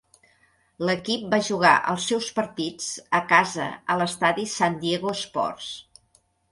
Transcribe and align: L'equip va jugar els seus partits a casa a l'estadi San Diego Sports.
L'equip 0.89 1.27
va 1.33 1.39
jugar 1.49 1.73
els 1.93 2.07
seus 2.13 2.31
partits 2.39 2.89
a 3.21 3.23
casa 3.35 3.69
a 3.97 4.01
l'estadi 4.01 4.51
San 4.59 4.83
Diego 4.87 5.19
Sports. 5.27 5.75